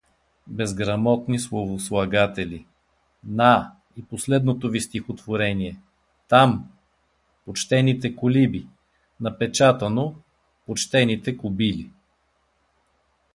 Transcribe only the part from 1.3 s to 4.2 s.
словослагатели… На, и